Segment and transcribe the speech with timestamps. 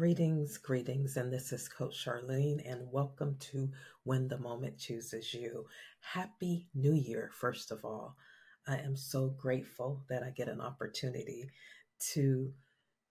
[0.00, 3.68] Greetings, greetings, and this is Coach Charlene, and welcome to
[4.04, 5.66] When the Moment Chooses You.
[6.00, 8.16] Happy New Year, first of all.
[8.66, 11.50] I am so grateful that I get an opportunity
[12.12, 12.50] to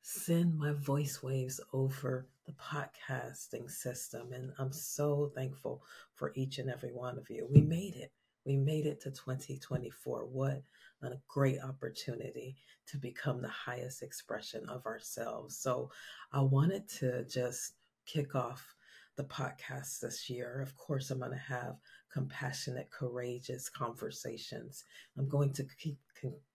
[0.01, 5.83] send my voice waves over the podcasting system, and I'm so thankful
[6.15, 7.47] for each and every one of you.
[7.53, 8.11] We made it.
[8.45, 10.25] We made it to 2024.
[10.25, 10.63] What
[11.03, 12.57] a great opportunity
[12.87, 15.57] to become the highest expression of ourselves.
[15.57, 15.91] So
[16.31, 17.73] I wanted to just
[18.05, 18.75] kick off
[19.15, 20.61] the podcast this year.
[20.61, 21.75] Of course, I'm going to have
[22.11, 24.83] compassionate, courageous conversations.
[25.17, 25.97] I'm going to keep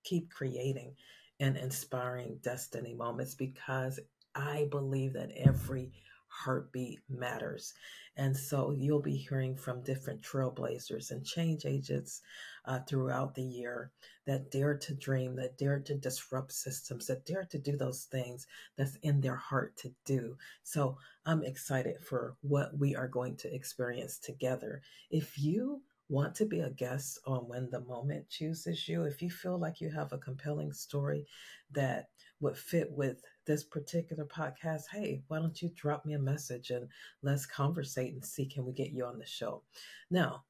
[0.02, 0.94] keep creating
[1.40, 3.98] and inspiring destiny moments because
[4.34, 5.92] I believe that every
[6.34, 7.74] heartbeat matters.
[8.16, 12.22] And so you'll be hearing from different trailblazers and change agents
[12.64, 13.90] uh, throughout the year
[14.26, 18.46] that dare to dream, that dare to disrupt systems, that dare to do those things
[18.76, 20.36] that's in their heart to do.
[20.62, 24.82] So I'm excited for what we are going to experience together.
[25.10, 29.30] If you want to be a guest on When the Moment Chooses You, if you
[29.30, 31.26] feel like you have a compelling story
[31.72, 32.08] that
[32.40, 36.88] would fit with this particular podcast, hey, why don't you drop me a message and
[37.22, 39.62] let's conversate and see can we get you on the show?
[40.10, 40.44] Now,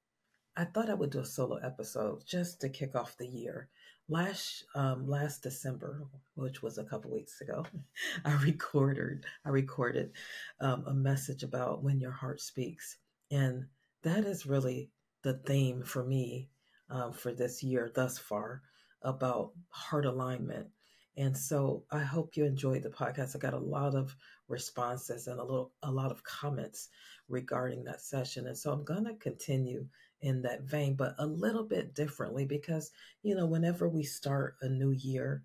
[0.56, 3.68] I thought I would do a solo episode just to kick off the year.
[4.08, 7.64] Last um, last December, which was a couple weeks ago,
[8.24, 10.12] I recorded I recorded
[10.60, 12.98] um, a message about when your heart speaks,
[13.30, 13.66] and
[14.02, 14.90] that is really
[15.22, 16.50] the theme for me
[16.90, 18.62] um, for this year thus far
[19.02, 20.68] about heart alignment.
[21.16, 23.36] And so I hope you enjoyed the podcast.
[23.36, 24.16] I got a lot of
[24.48, 26.88] responses and a little a lot of comments
[27.28, 28.46] regarding that session.
[28.46, 29.86] And so I'm going to continue
[30.20, 32.90] in that vein, but a little bit differently because,
[33.22, 35.42] you know, whenever we start a new year,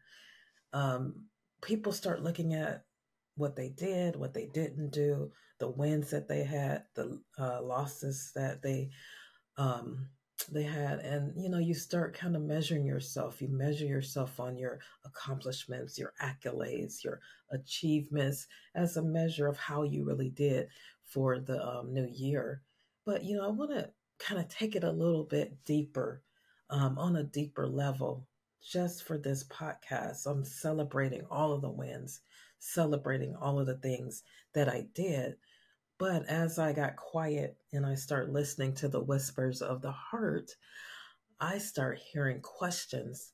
[0.74, 1.26] um,
[1.62, 2.86] people start looking at
[3.36, 8.32] what they did, what they didn't do, the wins that they had, the uh, losses
[8.36, 8.90] that they
[9.58, 10.08] um,
[10.48, 13.42] they had and you know you start kind of measuring yourself.
[13.42, 17.20] You measure yourself on your accomplishments your accolades your
[17.52, 20.68] achievements as a measure of how you really did
[21.04, 22.62] for the um, new year.
[23.06, 26.22] But you know i want to kind of take it a little bit deeper
[26.70, 28.28] um, on a deeper level
[28.62, 32.22] just for this podcast i'm celebrating all of the wins
[32.60, 35.36] celebrating all of the things that i did
[36.00, 40.50] but as I got quiet and I start listening to the whispers of the heart,
[41.42, 43.34] I start hearing questions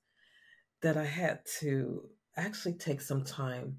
[0.82, 3.78] that I had to actually take some time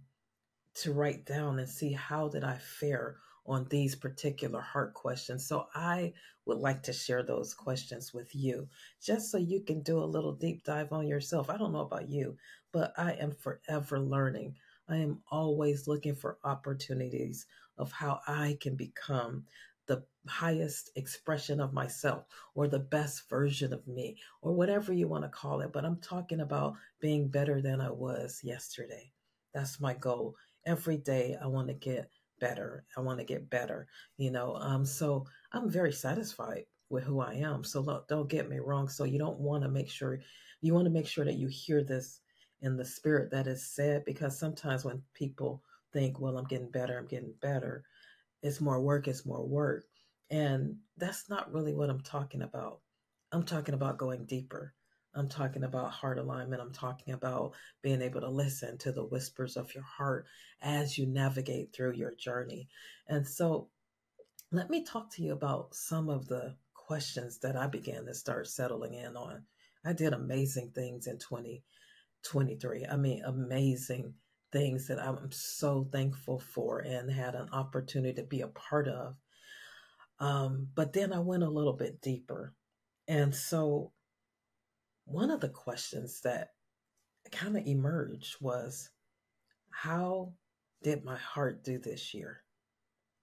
[0.75, 5.47] to write down and see how did I fare on these particular heart questions.
[5.47, 6.13] So I
[6.45, 8.69] would like to share those questions with you
[9.03, 11.51] just so you can do a little deep dive on yourself.
[11.51, 12.37] I don't know about you,
[12.73, 14.55] but I am forever learning.
[14.89, 17.47] I am always looking for opportunities
[17.79, 19.45] of how I can become
[19.87, 25.25] the highest expression of myself or the best version of me or whatever you want
[25.25, 25.73] to call it.
[25.73, 29.13] But I'm talking about being better than I was yesterday.
[29.55, 30.35] That's my goal.
[30.67, 32.11] Every day I want to get
[32.41, 32.85] better.
[32.97, 33.87] I want to get better,
[34.19, 34.57] you know.
[34.57, 37.65] Um, so I'm very satisfied with who I am.
[37.65, 38.89] So look, don't get me wrong.
[38.89, 40.19] So you don't want to make sure
[40.61, 42.21] you want to make sure that you hear this
[42.63, 45.63] in the spirit that is said because sometimes when people
[45.97, 47.83] think, well, I'm getting better, I'm getting better.
[48.43, 49.87] It's more work, it's more work.
[50.31, 52.81] And that's not really what I'm talking about.
[53.33, 54.75] I'm talking about going deeper.
[55.15, 56.61] I'm talking about heart alignment.
[56.61, 60.27] I'm talking about being able to listen to the whispers of your heart
[60.61, 62.69] as you navigate through your journey.
[63.09, 63.69] And so,
[64.53, 68.47] let me talk to you about some of the questions that I began to start
[68.47, 69.43] settling in on.
[69.85, 72.87] I did amazing things in 2023.
[72.87, 74.15] I mean, amazing
[74.53, 79.17] things that I'm so thankful for and had an opportunity to be a part of.
[80.19, 82.55] Um, but then I went a little bit deeper.
[83.09, 83.93] And so
[85.05, 86.51] one of the questions that
[87.31, 88.91] kind of emerged was
[89.71, 90.33] how
[90.83, 92.43] did my heart do this year?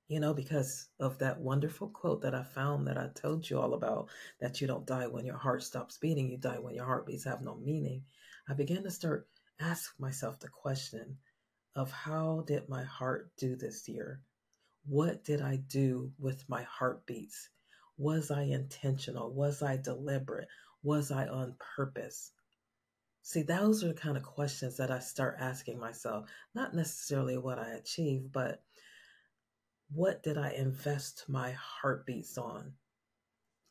[0.08, 3.74] You know, because of that wonderful quote that I found that I told you all
[3.74, 4.10] about
[4.40, 7.42] that you don't die when your heart stops beating, you die when your heartbeats have
[7.42, 8.04] no meaning.
[8.48, 9.28] I began to start
[9.60, 11.18] ask myself the question
[11.76, 14.22] of how did my heart do this year?
[14.86, 17.50] What did I do with my heartbeats?
[17.98, 19.32] Was I intentional?
[19.34, 20.48] Was I deliberate?
[20.84, 22.32] Was I on purpose?
[23.22, 27.58] See, those are the kind of questions that I start asking myself, not necessarily what
[27.58, 28.62] I achieved, but
[29.94, 32.74] what did I invest my heartbeats on?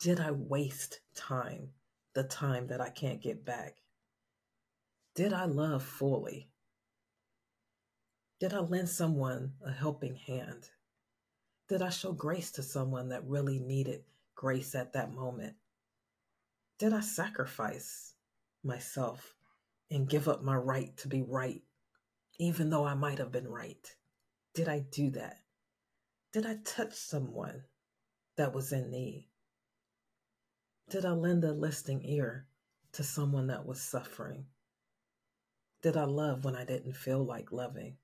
[0.00, 1.68] Did I waste time,
[2.14, 3.81] the time that I can't get back?
[5.14, 6.48] Did I love fully?
[8.40, 10.70] Did I lend someone a helping hand?
[11.68, 14.04] Did I show grace to someone that really needed
[14.34, 15.54] grace at that moment?
[16.78, 18.14] Did I sacrifice
[18.64, 19.34] myself
[19.90, 21.62] and give up my right to be right,
[22.38, 23.94] even though I might have been right?
[24.54, 25.40] Did I do that?
[26.32, 27.64] Did I touch someone
[28.36, 29.28] that was in need?
[30.88, 32.46] Did I lend a listening ear
[32.92, 34.46] to someone that was suffering?
[35.82, 37.96] Did I love when I didn't feel like loving?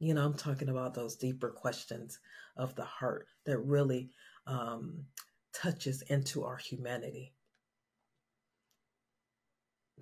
[0.00, 2.18] You know, I'm talking about those deeper questions
[2.56, 4.10] of the heart that really
[4.46, 5.04] um,
[5.52, 7.32] touches into our humanity.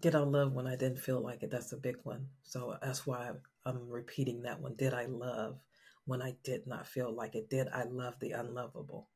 [0.00, 1.50] Did I love when I didn't feel like it?
[1.50, 2.28] That's a big one.
[2.44, 3.30] So that's why
[3.66, 4.74] I'm repeating that one.
[4.76, 5.58] Did I love
[6.06, 7.50] when I did not feel like it?
[7.50, 9.10] Did I love the unlovable?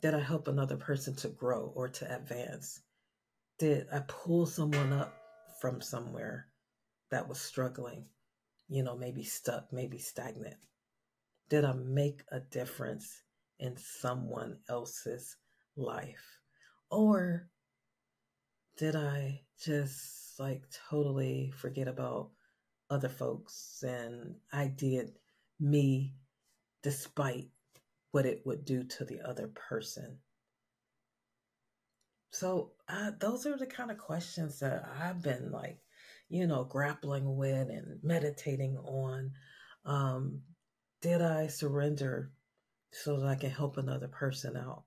[0.00, 2.80] Did I help another person to grow or to advance?
[3.58, 5.21] Did I pull someone up
[5.62, 6.48] from somewhere
[7.12, 8.04] that was struggling?
[8.68, 10.56] You know, maybe stuck, maybe stagnant.
[11.48, 13.22] Did I make a difference
[13.60, 15.36] in someone else's
[15.76, 16.40] life?
[16.90, 17.48] Or
[18.76, 22.30] did I just like totally forget about
[22.90, 25.12] other folks and I did
[25.60, 26.16] me
[26.82, 27.50] despite
[28.10, 30.18] what it would do to the other person?
[32.32, 32.72] So,
[33.18, 35.78] those are the kind of questions that I've been like,
[36.28, 39.32] you know, grappling with and meditating on.
[39.84, 40.40] Um,
[41.00, 42.30] did I surrender
[42.92, 44.84] so that I can help another person out?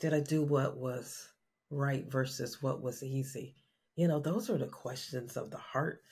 [0.00, 1.28] Did I do what was
[1.70, 3.56] right versus what was easy?
[3.96, 6.02] You know, those are the questions of the heart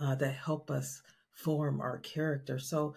[0.00, 2.58] uh, that help us form our character.
[2.58, 2.94] So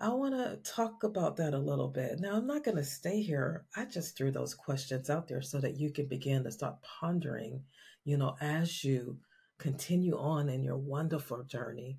[0.00, 2.20] I want to talk about that a little bit.
[2.20, 3.64] Now, I'm not going to stay here.
[3.76, 7.64] I just threw those questions out there so that you can begin to start pondering,
[8.04, 9.18] you know, as you
[9.58, 11.98] continue on in your wonderful journey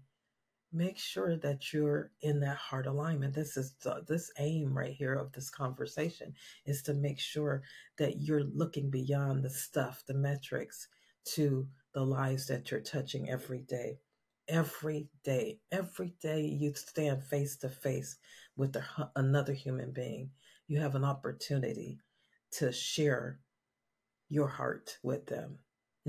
[0.72, 5.16] make sure that you're in that heart alignment this is the, this aim right here
[5.16, 6.34] of this conversation
[6.66, 7.64] is to make sure
[7.98, 10.88] that you're looking beyond the stuff the metrics
[11.26, 13.98] to the lives that you're touching every day
[14.50, 18.18] every day every day you stand face to face
[18.58, 18.76] with
[19.16, 20.30] another human being
[20.68, 22.00] you have an opportunity
[22.52, 23.40] to share
[24.30, 25.60] your heart with them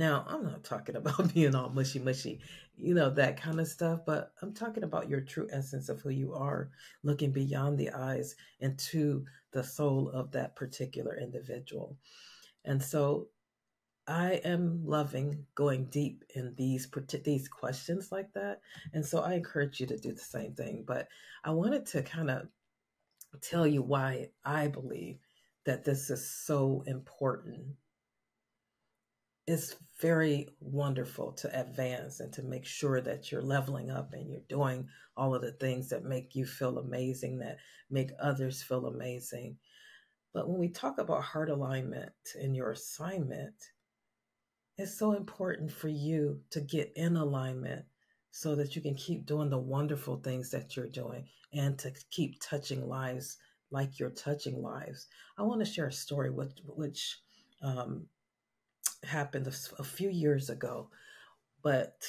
[0.00, 2.40] now, I'm not talking about being all mushy mushy,
[2.76, 6.10] you know, that kind of stuff, but I'm talking about your true essence of who
[6.10, 6.70] you are,
[7.02, 11.96] looking beyond the eyes into the soul of that particular individual.
[12.64, 13.28] And so
[14.06, 16.88] I am loving going deep in these
[17.24, 18.60] these questions like that.
[18.92, 21.08] And so I encourage you to do the same thing, but
[21.44, 22.48] I wanted to kind of
[23.40, 25.18] tell you why I believe
[25.64, 27.76] that this is so important
[29.50, 34.40] it's very wonderful to advance and to make sure that you're leveling up and you're
[34.48, 37.58] doing all of the things that make you feel amazing, that
[37.90, 39.56] make others feel amazing.
[40.32, 43.54] But when we talk about heart alignment in your assignment,
[44.80, 47.84] it's so important for you to get in alignment
[48.30, 52.40] so that you can keep doing the wonderful things that you're doing and to keep
[52.40, 53.36] touching lives
[53.70, 55.08] like you're touching lives.
[55.36, 57.18] I want to share a story which, which
[57.62, 58.06] um,
[59.04, 60.88] happened a, a few years ago,
[61.62, 62.02] but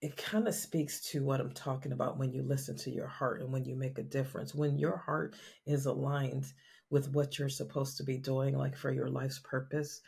[0.00, 3.40] it kind of speaks to what I'm talking about when you listen to your heart
[3.40, 4.54] and when you make a difference.
[4.54, 5.34] When your heart
[5.66, 6.46] is aligned
[6.90, 10.00] with what you're supposed to be doing, like for your life's purpose,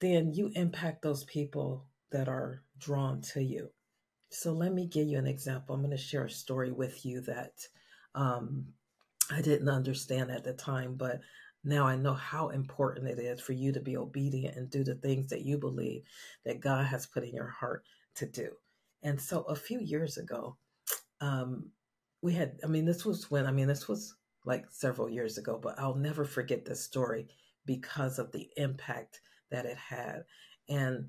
[0.00, 3.70] then you impact those people that are drawn to you.
[4.30, 5.74] So let me give you an example.
[5.74, 7.52] I'm going to share a story with you that
[8.14, 8.66] um,
[9.30, 11.20] I didn't understand at the time, but
[11.64, 14.94] now I know how important it is for you to be obedient and do the
[14.94, 16.02] things that you believe
[16.44, 17.84] that God has put in your heart
[18.16, 18.50] to do.
[19.02, 20.56] And so a few years ago,
[21.20, 21.70] um,
[22.22, 25.58] we had, I mean, this was when, I mean, this was like several years ago,
[25.60, 27.26] but I'll never forget this story
[27.64, 30.24] because of the impact that it had.
[30.68, 31.06] And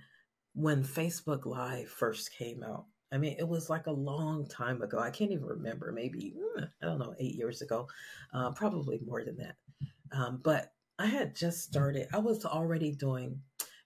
[0.54, 5.00] when Facebook Live first came out, I mean, it was like a long time ago.
[5.00, 7.88] I can't even remember, maybe, hmm, I don't know, eight years ago,
[8.34, 9.56] uh, probably more than that.
[10.12, 13.40] Um, but I had just started, I was already doing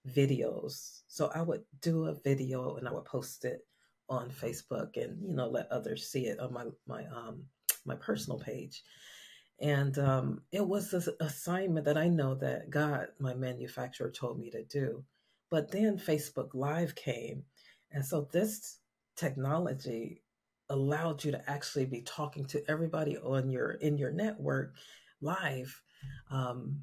[0.10, 1.02] videos.
[1.08, 3.66] So I would do a video and I would post it
[4.10, 7.44] on Facebook and, you know, let others see it on my, my, um,
[7.86, 8.84] my personal page.
[9.62, 14.50] And um, it was an assignment that I know that God, my manufacturer, told me
[14.52, 15.04] to do.
[15.50, 17.44] But then Facebook Live came.
[17.92, 18.80] And so this
[19.16, 20.24] technology
[20.70, 24.74] allowed you to actually be talking to everybody on your in your network
[25.22, 25.82] live
[26.32, 26.82] um,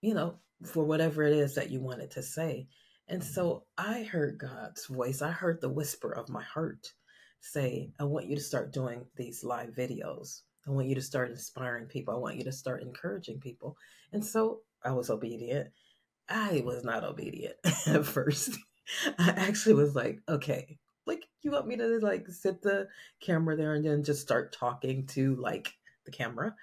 [0.00, 2.68] you know, for whatever it is that you wanted to say.
[3.08, 5.22] And so I heard God's voice.
[5.22, 6.92] I heard the whisper of my heart
[7.40, 10.42] say, I want you to start doing these live videos.
[10.66, 12.14] I want you to start inspiring people.
[12.14, 13.76] I want you to start encouraging people.
[14.12, 15.68] And so I was obedient.
[16.28, 18.58] I was not obedient at first.
[19.18, 22.88] I actually was like, okay, like you want me to like sit the
[23.20, 25.72] camera there and then just start talking to like
[26.04, 26.54] the camera.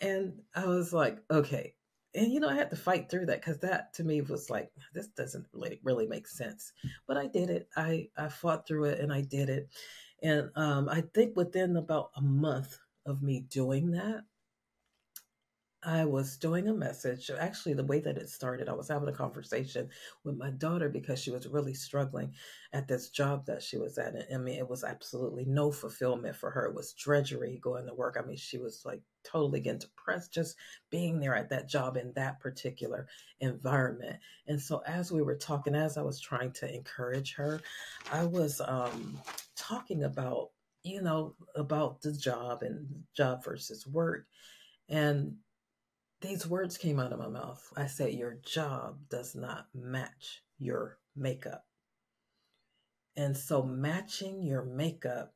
[0.00, 1.74] And I was like, okay.
[2.14, 4.70] And you know, I had to fight through that because that to me was like,
[4.94, 6.72] this doesn't really really make sense.
[7.06, 7.68] But I did it.
[7.76, 9.68] I I fought through it and I did it.
[10.22, 14.24] And um, I think within about a month of me doing that,
[15.82, 17.30] I was doing a message.
[17.30, 19.88] Actually, the way that it started, I was having a conversation
[20.24, 22.34] with my daughter because she was really struggling
[22.72, 24.14] at this job that she was at.
[24.32, 26.66] I mean, it was absolutely no fulfillment for her.
[26.66, 28.16] It was drudgery going to work.
[28.18, 30.56] I mean, she was like totally getting depressed just
[30.90, 33.06] being there at that job in that particular
[33.38, 34.18] environment.
[34.48, 37.60] And so, as we were talking, as I was trying to encourage her,
[38.10, 39.16] I was um,
[39.54, 40.50] talking about,
[40.82, 44.26] you know, about the job and job versus work.
[44.88, 45.36] And
[46.20, 47.62] these words came out of my mouth.
[47.76, 51.64] I said, Your job does not match your makeup.
[53.16, 55.34] And so, matching your makeup,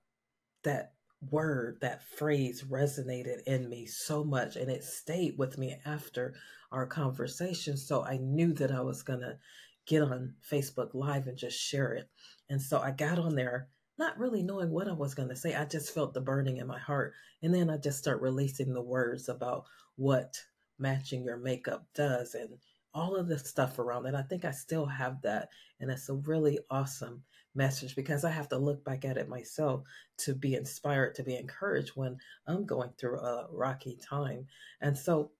[0.64, 0.94] that
[1.30, 6.34] word, that phrase resonated in me so much, and it stayed with me after
[6.72, 7.76] our conversation.
[7.76, 9.38] So, I knew that I was going to
[9.86, 12.08] get on Facebook Live and just share it.
[12.48, 13.68] And so, I got on there
[14.02, 15.54] not really knowing what I was going to say.
[15.54, 17.14] I just felt the burning in my heart.
[17.40, 20.34] And then I just start releasing the words about what
[20.76, 22.48] matching your makeup does and
[22.92, 24.16] all of the stuff around it.
[24.16, 25.50] I think I still have that.
[25.78, 27.22] And it's a really awesome
[27.54, 29.84] message because I have to look back at it myself
[30.18, 32.16] to be inspired, to be encouraged when
[32.48, 34.46] I'm going through a rocky time.
[34.80, 35.30] And so,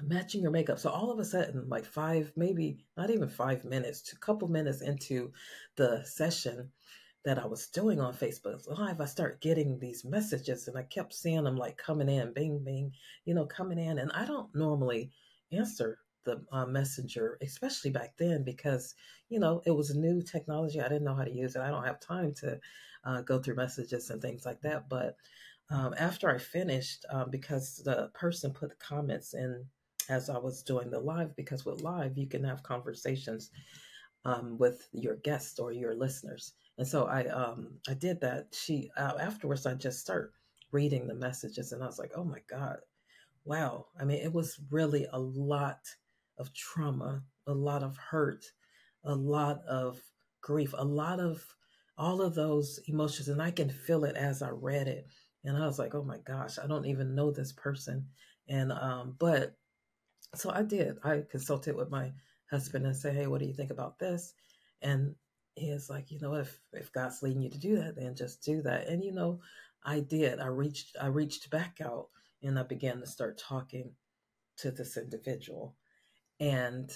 [0.00, 0.78] matching your makeup.
[0.78, 4.80] So, all of a sudden, like five, maybe not even five minutes, a couple minutes
[4.80, 5.32] into
[5.76, 6.70] the session,
[7.24, 11.12] that I was doing on Facebook Live, I start getting these messages and I kept
[11.12, 12.92] seeing them like coming in, bing, bing,
[13.24, 13.98] you know, coming in.
[13.98, 15.10] And I don't normally
[15.52, 18.94] answer the uh, messenger, especially back then, because,
[19.28, 20.80] you know, it was new technology.
[20.80, 21.62] I didn't know how to use it.
[21.62, 22.58] I don't have time to
[23.04, 24.88] uh, go through messages and things like that.
[24.88, 25.16] But
[25.70, 29.64] um, after I finished, um, because the person put the comments in
[30.08, 33.50] as I was doing the live, because with live, you can have conversations
[34.24, 36.54] um, with your guests or your listeners.
[36.80, 38.54] And so I um I did that.
[38.54, 40.34] She uh, afterwards I just start
[40.72, 42.80] reading the messages and I was like, "Oh my god.
[43.44, 43.86] Wow.
[43.98, 45.88] I mean, it was really a lot
[46.38, 48.44] of trauma, a lot of hurt,
[49.04, 50.00] a lot of
[50.42, 51.54] grief, a lot of
[51.98, 55.06] all of those emotions and I can feel it as I read it.
[55.44, 58.08] And I was like, "Oh my gosh, I don't even know this person."
[58.48, 59.56] And um but
[60.34, 60.98] so I did.
[61.04, 62.12] I consulted with my
[62.50, 64.34] husband and said, "Hey, what do you think about this?"
[64.82, 65.14] And
[65.56, 68.62] is like, you know, if if God's leading you to do that, then just do
[68.62, 68.88] that.
[68.88, 69.40] And you know,
[69.84, 70.40] I did.
[70.40, 72.08] I reached I reached back out
[72.42, 73.92] and I began to start talking
[74.58, 75.76] to this individual
[76.38, 76.90] and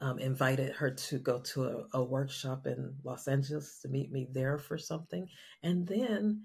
[0.00, 4.28] um, invited her to go to a, a workshop in Los Angeles to meet me
[4.30, 5.28] there for something.
[5.62, 6.44] And then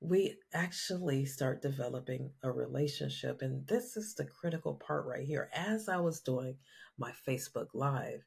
[0.00, 3.40] we actually start developing a relationship.
[3.40, 5.48] And this is the critical part right here.
[5.54, 6.56] As I was doing
[6.98, 8.24] my Facebook Live,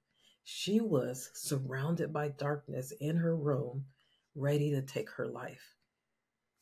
[0.48, 3.84] she was surrounded by darkness in her room,
[4.36, 5.76] ready to take her life,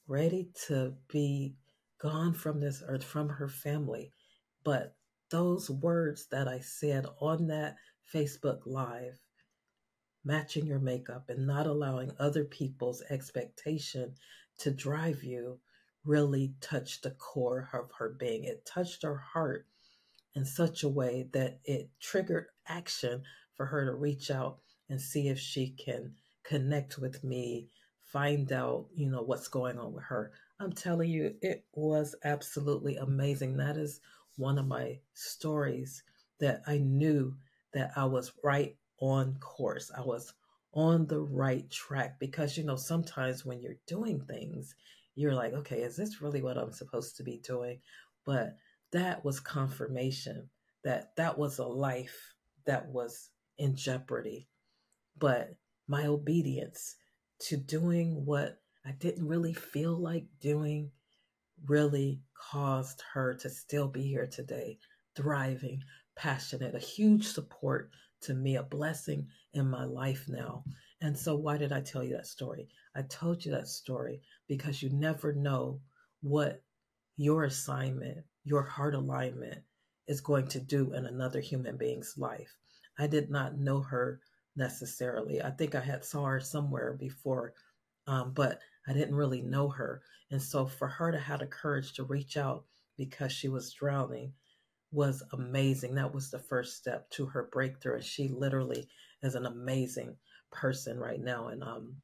[0.08, 1.54] ready to be
[2.00, 4.13] gone from this earth, from her family.
[4.63, 4.96] But
[5.30, 7.75] those words that I said on that
[8.13, 9.20] Facebook Live,
[10.24, 14.16] matching your makeup and not allowing other people's expectation
[14.60, 15.60] to drive you,
[16.06, 18.46] really touched the core of her being.
[18.46, 19.68] It touched her heart
[20.36, 23.24] in such a way that it triggered action
[23.56, 27.70] for her to reach out and see if she can connect with me,
[28.02, 30.32] find out, you know, what's going on with her.
[30.60, 33.58] I'm telling you, it was absolutely amazing.
[33.58, 34.00] That is
[34.38, 36.04] one of my stories
[36.40, 37.36] that I knew
[37.74, 39.92] that I was right on course.
[39.96, 40.34] I was
[40.74, 44.76] on the right track because, you know, sometimes when you're doing things,
[45.16, 47.80] you're like, okay, is this really what I'm supposed to be doing?
[48.26, 48.58] But
[48.92, 50.50] that was confirmation
[50.84, 52.34] that that was a life
[52.66, 54.48] that was in jeopardy.
[55.18, 55.56] But
[55.88, 56.96] my obedience
[57.40, 60.92] to doing what I didn't really feel like doing
[61.66, 64.80] really caused her to still be here today,
[65.16, 65.82] thriving,
[66.16, 67.92] passionate, a huge support
[68.22, 70.64] to me, a blessing in my life now.
[71.02, 72.70] And so, why did I tell you that story?
[72.96, 75.82] I told you that story because you never know
[76.22, 76.64] what
[77.18, 79.64] your assignment, your heart alignment
[80.08, 82.56] is going to do in another human being's life.
[82.98, 84.22] I did not know her
[84.56, 85.42] necessarily.
[85.42, 87.54] I think I had saw her somewhere before,
[88.08, 90.02] um, but I didn't really know her.
[90.32, 92.66] And so for her to have the courage to reach out
[92.98, 94.34] because she was drowning
[94.92, 95.96] was amazing.
[95.96, 97.96] That was the first step to her breakthrough.
[97.96, 98.88] And she literally
[99.24, 100.16] is an amazing
[100.52, 101.48] person right now.
[101.48, 101.96] And I'm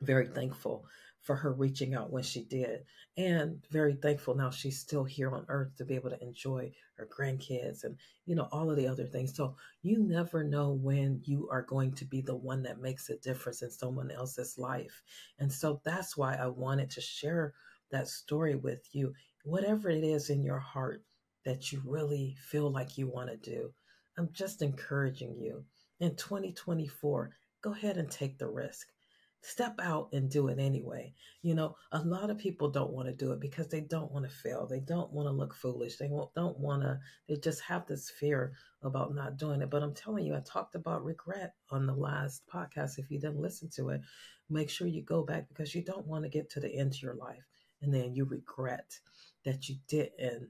[0.00, 0.84] very thankful
[1.22, 2.84] for her reaching out when she did.
[3.16, 7.06] And very thankful now she's still here on earth to be able to enjoy her
[7.06, 9.34] grandkids and, you know, all of the other things.
[9.34, 13.16] So you never know when you are going to be the one that makes a
[13.18, 15.02] difference in someone else's life.
[15.38, 17.54] And so that's why I wanted to share
[17.90, 19.14] that story with you.
[19.44, 21.02] Whatever it is in your heart
[21.44, 23.72] that you really feel like you want to do,
[24.18, 25.64] I'm just encouraging you
[26.02, 27.30] in 2024,
[27.62, 28.88] go ahead and take the risk
[29.42, 31.12] step out and do it anyway.
[31.42, 34.24] You know, a lot of people don't want to do it because they don't want
[34.24, 34.66] to fail.
[34.66, 35.96] They don't want to look foolish.
[35.96, 39.68] They don't want to, they just have this fear about not doing it.
[39.68, 42.98] But I'm telling you, I talked about regret on the last podcast.
[42.98, 44.00] If you didn't listen to it,
[44.48, 47.02] make sure you go back because you don't want to get to the end of
[47.02, 47.44] your life
[47.82, 48.98] and then you regret
[49.44, 50.48] that you didn't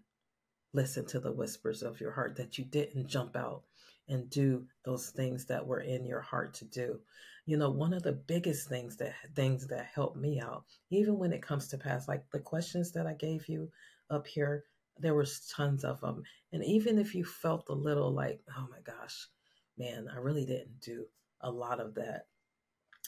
[0.74, 3.62] listen to the whispers of your heart, that you didn't jump out
[4.08, 7.00] and do those things that were in your heart to do.
[7.44, 11.32] You know, one of the biggest things that things that help me out, even when
[11.32, 13.70] it comes to past, like the questions that I gave you
[14.10, 14.64] up here,
[14.98, 16.22] there was tons of them.
[16.52, 19.28] And even if you felt a little like, oh my gosh,
[19.76, 21.06] man, I really didn't do
[21.40, 22.26] a lot of that.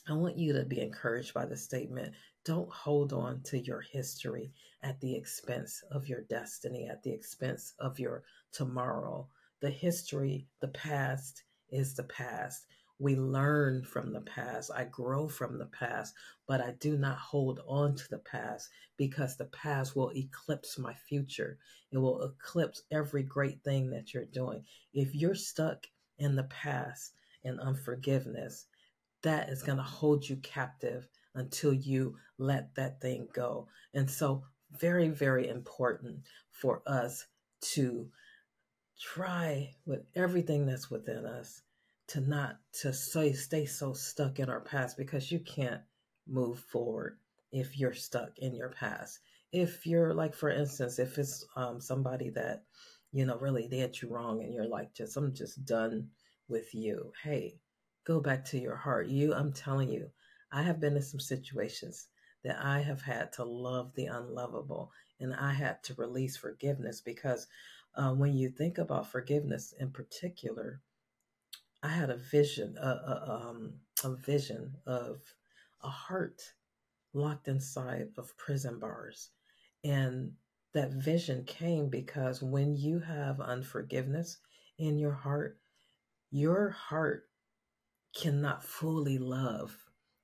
[0.08, 2.14] I want you to be encouraged by the statement
[2.44, 7.72] don't hold on to your history at the expense of your destiny, at the expense
[7.78, 8.22] of your
[8.52, 9.26] tomorrow.
[9.60, 12.66] The history, the past is the past.
[12.98, 14.70] We learn from the past.
[14.74, 16.14] I grow from the past,
[16.46, 20.94] but I do not hold on to the past because the past will eclipse my
[20.94, 21.58] future.
[21.90, 24.64] It will eclipse every great thing that you're doing.
[24.92, 25.86] If you're stuck
[26.18, 28.66] in the past and unforgiveness,
[29.22, 33.66] that is going to hold you captive until you let that thing go.
[33.92, 36.20] And so, very, very important
[36.50, 37.26] for us
[37.60, 38.08] to
[39.00, 41.62] try with everything that's within us
[42.08, 45.80] to not to say stay so stuck in our past because you can't
[46.26, 47.18] move forward
[47.52, 49.20] if you're stuck in your past.
[49.52, 52.64] If you're like for instance if it's um, somebody that
[53.12, 56.08] you know really did you wrong and you're like just i'm just done
[56.48, 57.12] with you.
[57.22, 57.58] Hey
[58.04, 59.06] go back to your heart.
[59.08, 60.10] You i'm telling you
[60.52, 62.08] i have been in some situations
[62.44, 67.46] that i have had to love the unlovable and i had to release forgiveness because
[67.96, 70.80] uh, when you think about forgiveness in particular
[71.84, 75.20] I had a vision, a, a, um, a vision of
[75.82, 76.40] a heart
[77.12, 79.28] locked inside of prison bars.
[79.84, 80.32] And
[80.72, 84.38] that vision came because when you have unforgiveness
[84.78, 85.58] in your heart,
[86.30, 87.28] your heart
[88.16, 89.76] cannot fully love.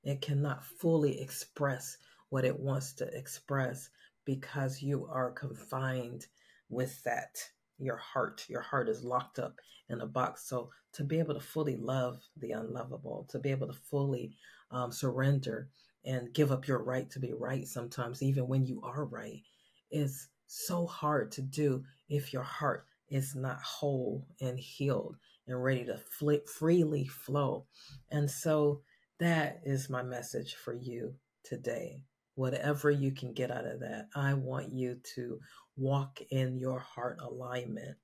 [0.03, 1.99] It cannot fully express
[2.31, 3.91] what it wants to express
[4.25, 6.27] because you are confined
[6.71, 7.37] with that
[7.81, 8.45] your heart.
[8.49, 9.55] Your heart is locked up
[9.89, 10.49] in a box.
[10.49, 14.33] So to be able to fully love the unlovable, to be able to fully
[14.71, 15.69] um, surrender
[16.05, 19.43] and give up your right to be right sometimes, even when you are right,
[19.91, 25.17] is so hard to do if your heart is not whole and healed
[25.47, 25.99] and ready to
[26.47, 27.67] freely flow.
[28.11, 28.83] And so
[29.19, 31.15] that is my message for you
[31.45, 32.03] today.
[32.37, 35.39] Whatever you can get out of that, I want you to
[35.81, 37.97] walk in your heart alignment.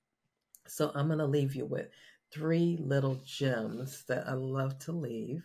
[0.66, 1.88] So I'm going to leave you with
[2.32, 5.42] three little gems that I love to leave.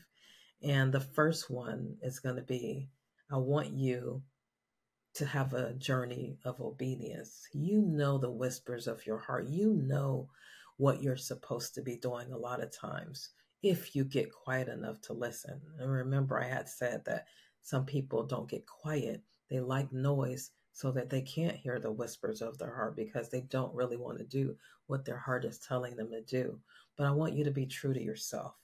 [0.64, 2.90] And the first one is going to be
[3.32, 4.22] I want you
[5.14, 7.48] to have a journey of obedience.
[7.54, 9.48] You know the whispers of your heart.
[9.48, 10.30] You know
[10.78, 13.30] what you're supposed to be doing a lot of times
[13.64, 15.62] if you get quiet enough to listen.
[15.80, 17.26] And remember, I had said that
[17.62, 22.42] some people don't get quiet, they like noise so that they can't hear the whispers
[22.42, 24.56] of their heart because they don't really want to do
[24.88, 26.60] what their heart is telling them to do.
[26.98, 28.56] But I want you to be true to yourself,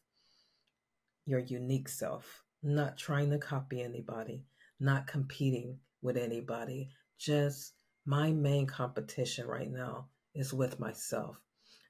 [1.26, 4.44] your unique self, not trying to copy anybody,
[4.80, 6.90] not competing with anybody.
[7.20, 7.74] Just
[8.06, 11.40] my main competition right now is with myself.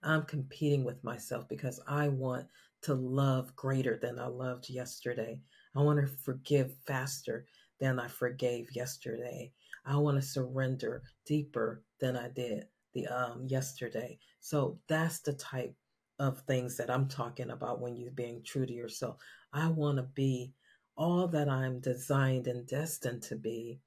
[0.04, 2.48] I'm competing with myself because I want
[2.84, 5.40] to love greater than I loved yesterday.
[5.76, 7.46] I want to forgive faster
[7.80, 9.52] than I forgave yesterday.
[9.88, 14.20] I want to surrender deeper than I did the um yesterday.
[14.40, 15.76] So that's the type
[16.20, 19.18] of things that I'm talking about when you're being true to yourself.
[19.54, 20.54] I want to be
[20.98, 23.80] all that I'm designed and destined to be.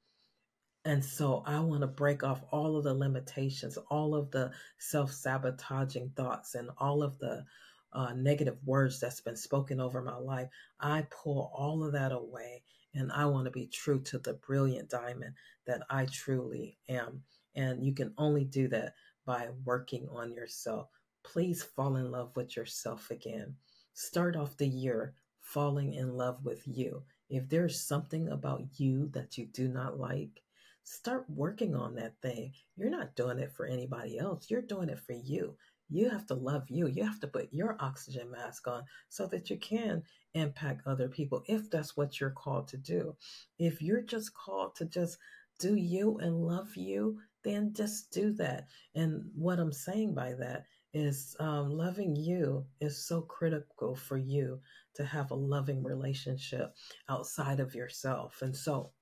[0.85, 5.13] And so I want to break off all of the limitations, all of the self
[5.13, 7.45] sabotaging thoughts, and all of the
[7.93, 10.49] uh, negative words that's been spoken over my life.
[10.81, 12.63] I pull all of that away
[12.94, 15.35] and I want to be true to the brilliant diamond
[15.66, 17.22] that I truly am.
[17.55, 18.94] And you can only do that
[19.26, 20.88] by working on yourself.
[21.22, 23.55] Please fall in love with yourself again.
[23.92, 27.03] Start off the year falling in love with you.
[27.29, 30.42] If there's something about you that you do not like,
[30.83, 32.53] start working on that thing.
[32.76, 35.57] You're not doing it for anybody else, you're doing it for you.
[35.90, 36.87] You have to love you.
[36.87, 40.03] You have to put your oxygen mask on so that you can
[40.35, 43.16] impact other people if that's what you're called to do.
[43.59, 45.18] If you're just called to just
[45.59, 48.66] do you and love you, then just do that.
[48.94, 54.61] And what I'm saying by that is um, loving you is so critical for you
[54.94, 56.74] to have a loving relationship
[57.09, 58.42] outside of yourself.
[58.42, 58.92] And so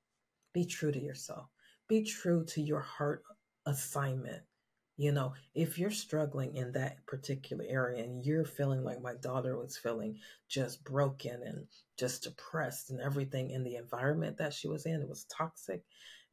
[0.52, 1.48] be true to yourself,
[1.88, 3.22] be true to your heart
[3.66, 4.42] assignment.
[4.98, 9.56] You know, if you're struggling in that particular area and you're feeling like my daughter
[9.56, 14.86] was feeling just broken and just depressed and everything in the environment that she was
[14.86, 15.84] in, it was toxic.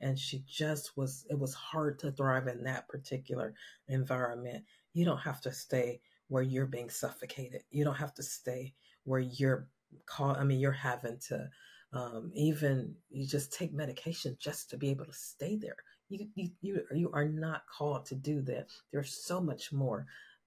[0.01, 3.53] And she just was, it was hard to thrive in that particular
[3.87, 4.63] environment.
[4.93, 7.61] You don't have to stay where you're being suffocated.
[7.69, 8.73] You don't have to stay
[9.03, 9.67] where you're
[10.07, 11.47] called, I mean, you're having to
[11.93, 15.77] um, even, you just take medication just to be able to stay there
[16.09, 18.67] you, you, you, you are not called to do that.
[18.91, 20.05] There's so much more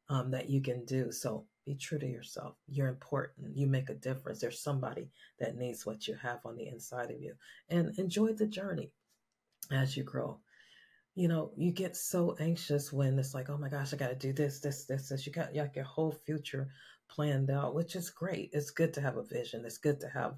[0.08, 1.12] um, that you can do.
[1.12, 2.54] So be true to yourself.
[2.66, 3.56] You're important.
[3.56, 4.40] You make a difference.
[4.40, 7.34] There's somebody that needs what you have on the inside of you.
[7.68, 8.92] And enjoy the journey
[9.70, 10.38] as you grow.
[11.14, 14.14] You know, you get so anxious when it's like, oh my gosh, I got to
[14.14, 15.26] do this, this, this, this.
[15.26, 16.68] You got like your whole future
[17.08, 18.50] planned out, which is great.
[18.52, 19.64] It's good to have a vision.
[19.64, 20.36] It's good to have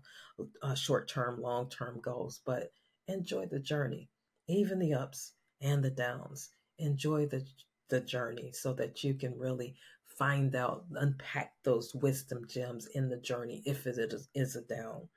[0.62, 2.72] uh, short term, long term goals, but
[3.08, 4.08] enjoy the journey
[4.50, 6.50] even the ups and the downs.
[6.78, 7.46] Enjoy the,
[7.88, 9.76] the journey so that you can really
[10.18, 15.08] find out, unpack those wisdom gems in the journey if it is, is a down.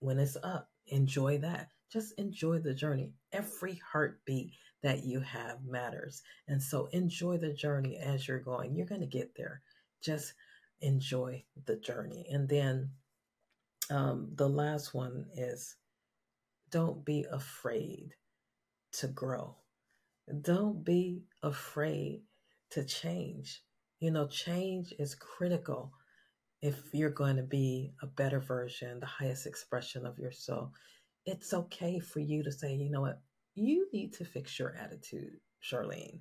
[0.00, 1.68] When it's up, enjoy that.
[1.92, 3.12] Just enjoy the journey.
[3.32, 4.52] Every heartbeat
[4.82, 6.22] that you have matters.
[6.46, 8.74] And so enjoy the journey as you're going.
[8.74, 9.62] You're going to get there.
[10.02, 10.34] Just
[10.80, 12.26] enjoy the journey.
[12.30, 12.90] And then
[13.90, 15.76] um, the last one is
[16.70, 18.14] don't be afraid
[18.98, 19.56] to grow.
[20.42, 22.22] Don't be afraid
[22.70, 23.62] to change.
[24.00, 25.92] You know, change is critical
[26.62, 30.70] if you're going to be a better version, the highest expression of yourself.
[31.26, 33.20] It's okay for you to say, you know what,
[33.54, 36.20] you need to fix your attitude, Charlene.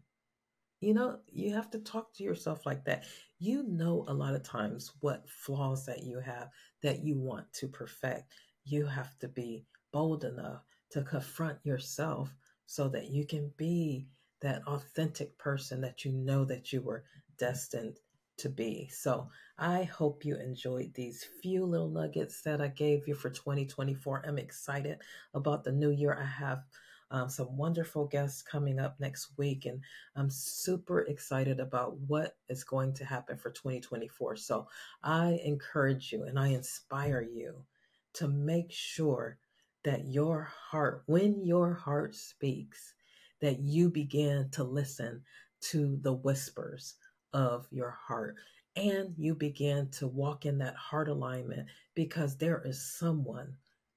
[0.81, 3.05] You know, you have to talk to yourself like that.
[3.39, 6.49] You know, a lot of times what flaws that you have
[6.81, 8.33] that you want to perfect.
[8.65, 14.07] You have to be bold enough to confront yourself so that you can be
[14.41, 17.05] that authentic person that you know that you were
[17.37, 17.99] destined
[18.37, 18.89] to be.
[18.91, 24.25] So I hope you enjoyed these few little nuggets that I gave you for 2024.
[24.27, 24.99] I'm excited
[25.33, 26.17] about the new year.
[26.19, 26.63] I have
[27.11, 29.81] um, some wonderful guests coming up next week, and
[30.15, 34.35] I'm super excited about what is going to happen for 2024.
[34.37, 34.67] So
[35.03, 37.65] I encourage you and I inspire you
[38.13, 39.37] to make sure
[39.83, 42.95] that your heart, when your heart speaks,
[43.41, 45.21] that you begin to listen
[45.61, 46.95] to the whispers
[47.33, 48.35] of your heart
[48.75, 53.55] and you begin to walk in that heart alignment because there is someone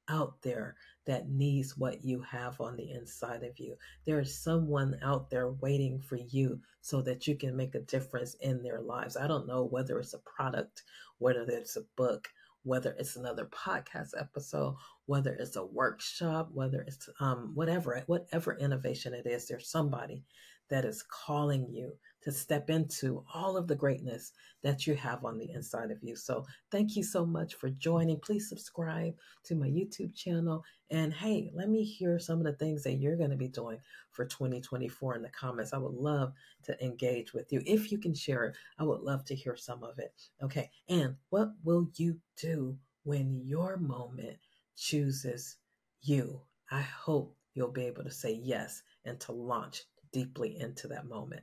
[0.09, 3.77] out there that needs what you have on the inside of you.
[4.05, 8.35] There is someone out there waiting for you so that you can make a difference
[8.35, 9.17] in their lives.
[9.17, 10.83] I don't know whether it's a product,
[11.19, 12.29] whether it's a book,
[12.67, 14.77] whether it's another podcast episode,
[15.07, 20.25] whether it's a workshop, whether it's um, whatever, whatever innovation it is, there's somebody
[20.69, 21.93] that is calling you
[22.27, 24.33] to step into all of the greatness
[24.65, 26.17] that you have on the inside of you.
[26.17, 28.19] So, thank you so much for joining.
[28.19, 30.65] Please subscribe to my YouTube channel.
[30.91, 33.79] And hey, let me hear some of the things that you're going to be doing
[34.11, 35.73] for 2024 in the comments.
[35.73, 36.33] I would love
[36.65, 37.63] to engage with you.
[37.65, 40.13] If you can share it, I would love to hear some of it.
[40.43, 40.69] Okay.
[40.89, 44.39] And what will you do when your moment
[44.77, 45.59] chooses
[46.03, 46.41] you?
[46.73, 51.43] I hope you'll be able to say yes and to launch deeply into that moment.